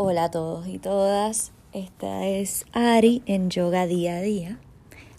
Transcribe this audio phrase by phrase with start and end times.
[0.00, 4.60] Hola a todos y todas, esta es Ari en Yoga Día a Día.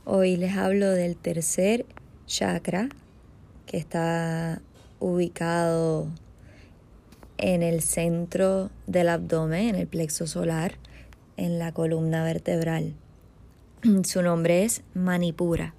[0.06, 1.86] Hoy les hablo del tercer
[2.28, 2.88] chakra
[3.66, 4.62] que está
[5.02, 6.08] ubicado
[7.38, 10.76] en el centro del abdomen, en el plexo solar,
[11.36, 12.94] en la columna vertebral.
[14.06, 15.74] Su nombre es Manipura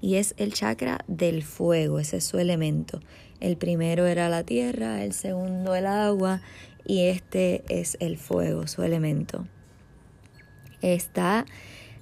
[0.00, 3.00] y es el chakra del fuego, ese es su elemento.
[3.40, 6.40] El primero era la tierra, el segundo el agua
[6.84, 9.46] y este es el fuego, su elemento.
[10.80, 11.46] Está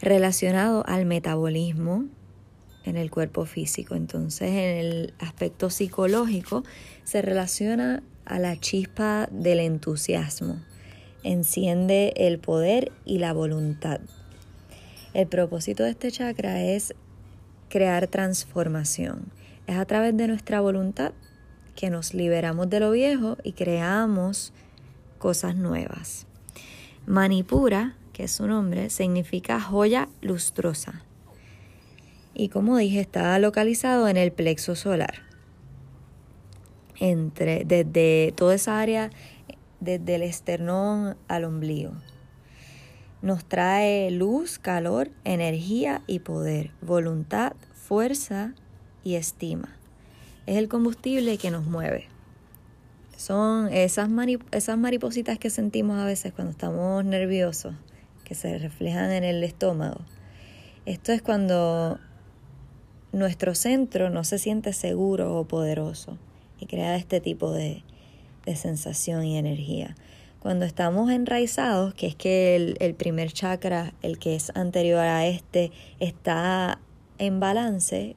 [0.01, 2.05] relacionado al metabolismo
[2.85, 3.95] en el cuerpo físico.
[3.95, 6.65] Entonces, en el aspecto psicológico
[7.05, 10.63] se relaciona a la chispa del entusiasmo.
[11.23, 14.01] Enciende el poder y la voluntad.
[15.13, 16.95] El propósito de este chakra es
[17.69, 19.33] crear transformación.
[19.67, 21.13] Es a través de nuestra voluntad
[21.77, 24.53] que nos liberamos de lo viejo y creamos
[25.19, 26.27] cosas nuevas.
[27.07, 31.05] Manipura, que es su nombre, significa joya lustrosa.
[32.35, 35.23] Y como dije, está localizado en el plexo solar.
[36.99, 39.11] Entre, desde toda esa área,
[39.81, 41.93] desde el esternón al ombligo.
[43.23, 48.55] Nos trae luz, calor, energía y poder, voluntad, fuerza
[49.03, 49.76] y estima.
[50.47, 52.07] Es el combustible que nos mueve.
[53.17, 54.09] Son esas,
[54.53, 57.75] esas maripositas que sentimos a veces cuando estamos nerviosos,
[58.25, 60.01] que se reflejan en el estómago.
[60.85, 61.99] Esto es cuando
[63.13, 66.19] nuestro centro no se siente seguro o poderoso
[66.61, 67.83] y crea este tipo de,
[68.45, 69.97] de sensación y energía.
[70.39, 75.27] Cuando estamos enraizados, que es que el, el primer chakra, el que es anterior a
[75.27, 76.79] este, está
[77.19, 78.15] en balance,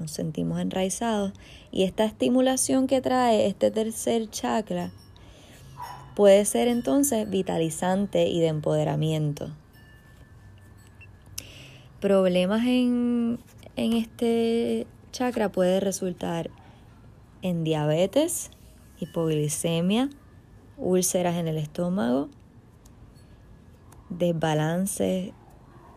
[0.00, 1.32] nos sentimos enraizados
[1.70, 4.90] y esta estimulación que trae este tercer chakra
[6.16, 9.50] puede ser entonces vitalizante y de empoderamiento.
[12.00, 13.38] Problemas en,
[13.76, 16.50] en este chakra puede resultar
[17.42, 18.50] en diabetes,
[18.98, 20.10] hipoglicemia,
[20.78, 22.28] úlceras en el estómago,
[24.08, 25.32] desbalance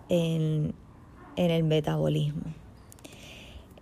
[0.09, 0.73] en,
[1.35, 2.62] en el metabolismo.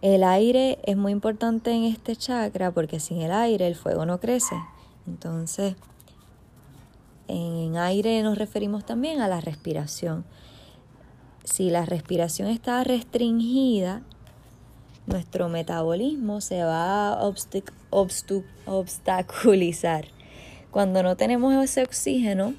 [0.02, 4.20] El aire es muy importante en este chakra porque sin el aire el fuego no
[4.20, 4.56] crece.
[5.06, 5.76] Entonces,
[7.28, 10.26] en aire nos referimos también a la respiración.
[11.44, 14.02] Si la respiración está restringida,
[15.06, 17.32] nuestro metabolismo se va a
[18.66, 20.06] obstaculizar.
[20.72, 22.56] Cuando no tenemos ese oxígeno,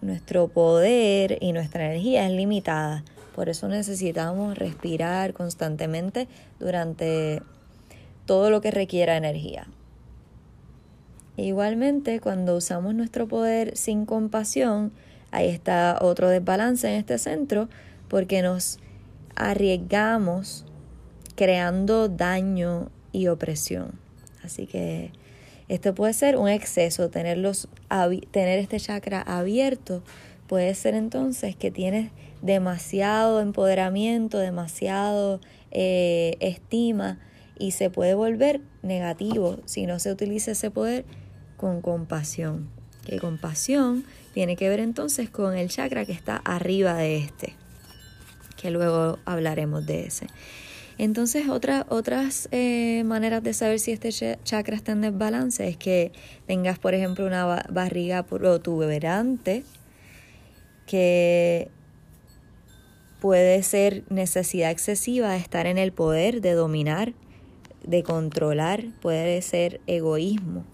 [0.00, 3.04] nuestro poder y nuestra energía es limitada.
[3.34, 6.28] Por eso necesitamos respirar constantemente
[6.58, 7.42] durante
[8.26, 9.66] todo lo que requiera energía.
[11.36, 14.92] Igualmente, cuando usamos nuestro poder sin compasión,
[15.30, 17.68] ahí está otro desbalance en este centro
[18.08, 18.78] porque nos
[19.34, 20.66] arriesgamos
[21.34, 23.92] creando daño y opresión.
[24.44, 25.10] Así que
[25.68, 27.68] esto puede ser un exceso, tenerlos,
[28.30, 30.02] tener este chakra abierto
[30.46, 32.10] puede ser entonces que tienes
[32.42, 37.18] demasiado empoderamiento, demasiado eh, estima
[37.58, 41.04] y se puede volver negativo si no se utiliza ese poder
[41.56, 42.68] con compasión.
[43.06, 44.04] Que compasión
[44.34, 47.54] tiene que ver entonces con el chakra que está arriba de este,
[48.56, 50.26] que luego hablaremos de ese.
[50.98, 54.10] Entonces, otras eh, maneras de saber si este
[54.44, 56.12] chakra está en desbalance es que
[56.46, 59.64] tengas, por ejemplo, una barriga protuberante,
[60.86, 61.70] que
[63.22, 67.14] puede ser necesidad excesiva de estar en el poder, de dominar,
[67.84, 70.64] de controlar, puede ser egoísmo.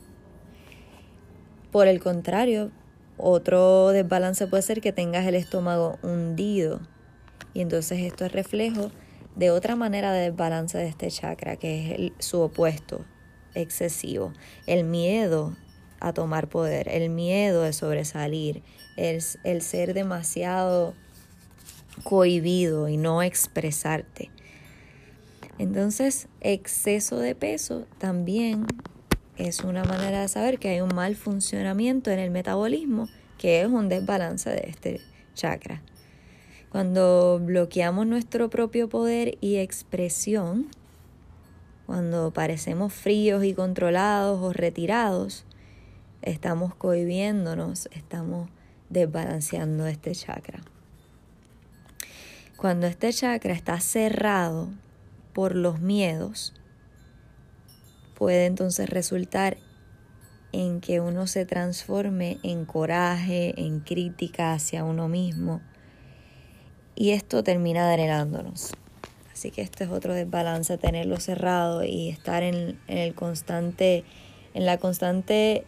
[1.70, 2.70] Por el contrario,
[3.18, 6.80] otro desbalance puede ser que tengas el estómago hundido
[7.52, 8.92] y entonces esto es reflejo
[9.36, 13.04] de otra manera de desbalance de este chakra, que es su opuesto,
[13.54, 14.32] excesivo.
[14.66, 15.54] El miedo
[16.00, 18.62] a tomar poder, el miedo de sobresalir,
[18.96, 20.94] el, el ser demasiado
[22.04, 24.30] cohibido y no expresarte.
[25.58, 28.66] Entonces, exceso de peso también
[29.36, 33.08] es una manera de saber que hay un mal funcionamiento en el metabolismo,
[33.38, 35.00] que es un desbalance de este
[35.34, 35.82] chakra.
[36.70, 40.66] Cuando bloqueamos nuestro propio poder y expresión,
[41.86, 45.44] cuando parecemos fríos y controlados o retirados,
[46.22, 48.50] estamos cohibiéndonos, estamos
[48.90, 50.60] desbalanceando este chakra.
[52.58, 54.68] Cuando este chakra está cerrado
[55.32, 56.54] por los miedos,
[58.16, 59.58] puede entonces resultar
[60.50, 65.60] en que uno se transforme en coraje, en crítica hacia uno mismo.
[66.96, 68.72] Y esto termina drenándonos.
[69.32, 74.02] Así que este es otro desbalance, tenerlo cerrado y estar en, en el constante,
[74.52, 75.64] en la constante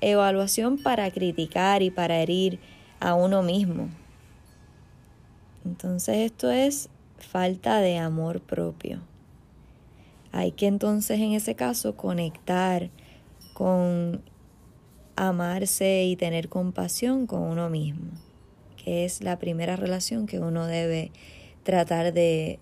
[0.00, 2.60] evaluación para criticar y para herir
[3.00, 3.88] a uno mismo.
[5.64, 6.88] Entonces esto es
[7.18, 9.00] falta de amor propio.
[10.32, 12.90] Hay que entonces en ese caso conectar
[13.54, 14.22] con
[15.16, 18.12] amarse y tener compasión con uno mismo,
[18.76, 21.10] que es la primera relación que uno debe
[21.64, 22.60] tratar de,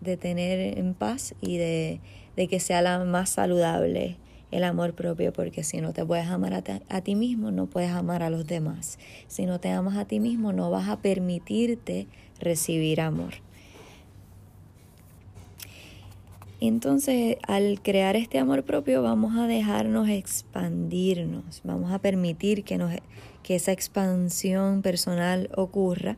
[0.00, 2.00] de tener en paz y de,
[2.36, 4.16] de que sea la más saludable
[4.52, 7.90] el amor propio, porque si no te puedes amar a, a, ti mismo, no puedes
[7.90, 8.98] amar a los demás.
[9.26, 12.06] Si no te amas a ti mismo, no vas a permitirte
[12.38, 13.32] recibir amor.
[16.60, 22.92] Entonces, al crear este amor propio, vamos a dejarnos expandirnos, vamos a permitir que, nos,
[23.42, 26.16] que esa expansión personal ocurra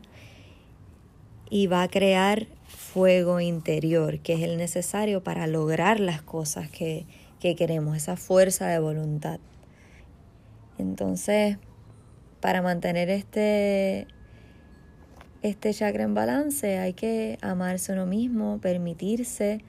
[1.49, 7.05] y va a crear fuego interior, que es el necesario para lograr las cosas que,
[7.39, 9.39] que queremos, esa fuerza de voluntad.
[10.77, 11.57] Entonces,
[12.39, 14.07] para mantener este,
[15.41, 19.61] este chakra en balance hay que amarse uno mismo, permitirse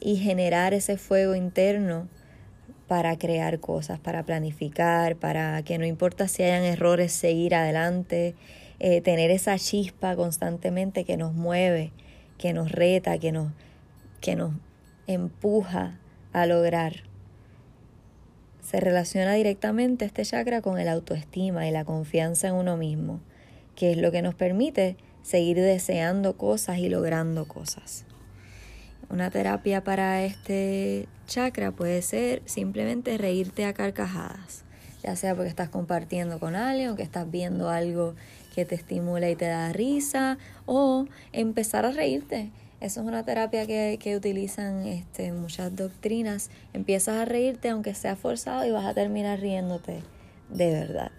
[0.00, 2.08] y generar ese fuego interno
[2.88, 8.34] para crear cosas, para planificar, para que no importa si hayan errores, seguir adelante,
[8.80, 11.92] eh, tener esa chispa constantemente que nos mueve,
[12.38, 13.52] que nos reta, que nos,
[14.20, 14.54] que nos
[15.12, 15.98] empuja
[16.32, 17.04] a lograr.
[18.60, 23.20] Se relaciona directamente este chakra con el autoestima y la confianza en uno mismo,
[23.74, 28.04] que es lo que nos permite seguir deseando cosas y logrando cosas.
[29.08, 34.64] Una terapia para este chakra puede ser simplemente reírte a carcajadas,
[35.02, 38.14] ya sea porque estás compartiendo con alguien o que estás viendo algo
[38.54, 42.50] que te estimula y te da risa, o empezar a reírte.
[42.80, 46.50] Eso es una terapia que, que utilizan este, muchas doctrinas.
[46.72, 50.02] Empiezas a reírte aunque sea forzado y vas a terminar riéndote
[50.48, 51.12] de verdad.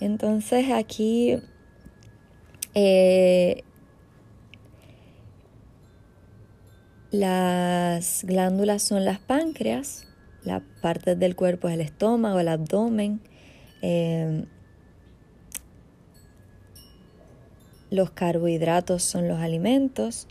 [0.00, 1.42] Entonces aquí
[2.74, 3.64] eh,
[7.10, 10.06] Las glándulas son las páncreas,
[10.44, 13.22] la parte del cuerpo es el estómago, el abdomen.
[13.80, 14.44] Em,
[17.90, 20.26] los carbohidratos son los alimentos.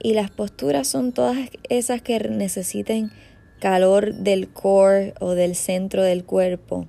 [0.00, 1.36] Y las posturas son todas
[1.68, 3.10] esas que necesiten
[3.60, 6.86] calor del core o del centro del cuerpo.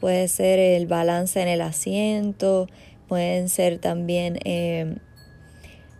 [0.00, 2.66] Puede ser el balance en el asiento,
[3.08, 4.96] pueden ser también em,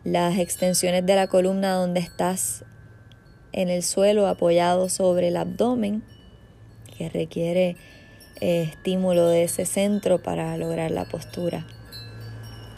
[0.04, 2.64] las extensiones de la columna donde estás
[3.52, 6.02] en el suelo apoyado sobre el abdomen,
[6.96, 7.76] que requiere
[8.40, 11.66] eh, estímulo de ese centro para lograr la postura.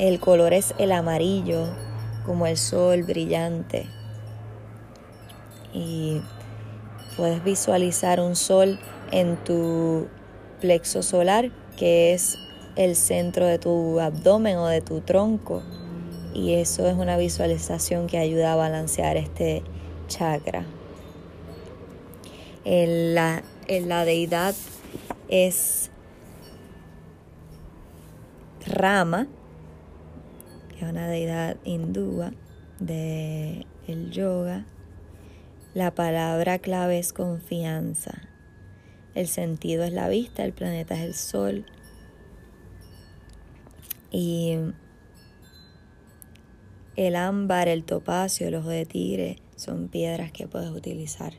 [0.02, 1.64] El color es el amarillo,
[2.26, 3.86] como el sol brillante.
[5.72, 6.20] Y
[7.16, 8.80] puedes visualizar un sol
[9.12, 10.08] en tu
[10.60, 12.36] plexo solar, que es
[12.74, 15.62] el centro de tu abdomen o de tu tronco
[16.34, 19.62] y eso es una visualización que ayuda a balancear este
[20.08, 20.64] chakra.
[22.64, 24.54] la, la deidad
[25.28, 25.90] es
[28.66, 29.26] Rama,
[30.82, 32.32] es una deidad hindúa
[32.80, 34.66] del el yoga.
[35.74, 38.28] La palabra clave es confianza.
[39.14, 41.66] El sentido es la vista, el planeta es el sol.
[44.10, 44.58] Y
[46.96, 51.32] el ámbar, el topacio, el ojo de tigre son piedras que puedes utilizar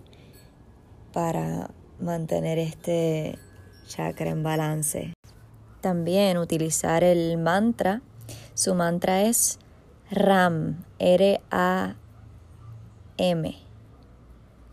[1.11, 1.69] para
[1.99, 3.37] mantener este
[3.87, 5.13] chakra en balance.
[5.81, 8.01] También utilizar el mantra.
[8.55, 9.57] Su mantra es
[10.11, 11.95] RAM, R-A-M.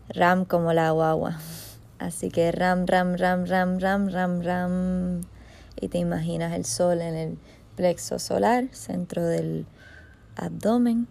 [0.09, 1.39] Ram como la guagua.
[1.97, 5.21] Así que ram, ram, ram, ram, ram, ram, ram.
[5.79, 7.39] Y te imaginas el sol en el
[7.75, 9.65] plexo solar, centro del
[10.35, 11.07] abdomen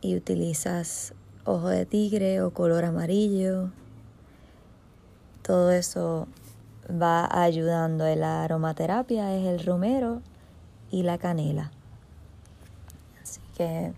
[0.00, 1.12] y utilizas
[1.44, 3.72] ojo de tigre o color amarillo.
[5.42, 6.28] Todo eso
[6.88, 8.04] va ayudando.
[8.14, 10.22] La aromaterapia es el romero
[10.96, 11.70] y la canela.
[13.22, 13.92] Así que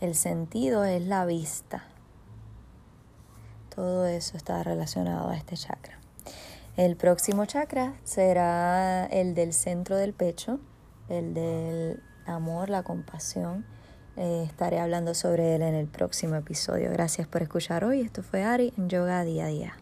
[0.00, 1.84] el sentido es la vista.
[3.74, 5.98] Todo eso está relacionado a este chakra.
[6.78, 10.58] El próximo chakra será el del centro del pecho,
[11.10, 13.66] el del amor, la compasión
[14.14, 16.90] Eh, estaré hablando sobre él en el próximo episodio.
[16.90, 18.02] Gracias por escuchar hoy.
[18.02, 19.81] Esto fue Ari en Yoga Día a Día.